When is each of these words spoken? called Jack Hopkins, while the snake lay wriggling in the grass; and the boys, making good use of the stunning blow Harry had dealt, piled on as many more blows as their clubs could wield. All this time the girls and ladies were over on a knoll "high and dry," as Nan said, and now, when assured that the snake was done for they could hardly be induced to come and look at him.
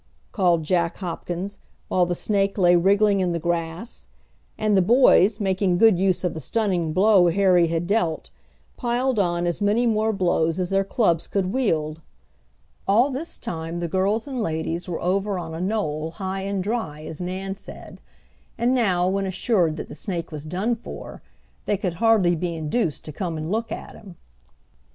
called 0.31 0.63
Jack 0.63 0.97
Hopkins, 0.97 1.59
while 1.87 2.07
the 2.07 2.15
snake 2.15 2.57
lay 2.57 2.75
wriggling 2.75 3.19
in 3.19 3.33
the 3.33 3.39
grass; 3.39 4.07
and 4.57 4.75
the 4.75 4.81
boys, 4.81 5.39
making 5.39 5.77
good 5.77 5.99
use 5.99 6.23
of 6.23 6.33
the 6.33 6.39
stunning 6.39 6.91
blow 6.91 7.27
Harry 7.27 7.67
had 7.67 7.85
dealt, 7.85 8.31
piled 8.77 9.19
on 9.19 9.45
as 9.45 9.61
many 9.61 9.85
more 9.85 10.11
blows 10.11 10.59
as 10.59 10.71
their 10.71 10.83
clubs 10.83 11.27
could 11.27 11.53
wield. 11.53 12.01
All 12.87 13.11
this 13.11 13.37
time 13.37 13.79
the 13.79 13.87
girls 13.87 14.27
and 14.27 14.41
ladies 14.41 14.89
were 14.89 14.99
over 14.99 15.37
on 15.37 15.53
a 15.53 15.61
knoll 15.61 16.09
"high 16.09 16.41
and 16.45 16.63
dry," 16.63 17.05
as 17.05 17.21
Nan 17.21 17.53
said, 17.53 18.01
and 18.57 18.73
now, 18.73 19.07
when 19.07 19.27
assured 19.27 19.77
that 19.77 19.87
the 19.87 19.93
snake 19.93 20.31
was 20.31 20.45
done 20.45 20.75
for 20.75 21.21
they 21.67 21.77
could 21.77 21.93
hardly 22.01 22.33
be 22.35 22.55
induced 22.55 23.05
to 23.05 23.11
come 23.13 23.37
and 23.37 23.51
look 23.51 23.71
at 23.71 23.93
him. 23.93 24.15